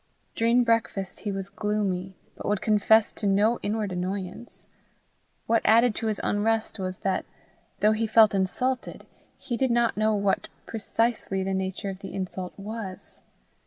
[0.33, 4.65] During breakfast he was gloomy, but would confess to no inward annoyance.
[5.45, 7.23] What added to his unrest was, that,
[7.77, 9.05] although he felt insulted,
[9.37, 13.19] he did not know what precisely the nature of the insult was.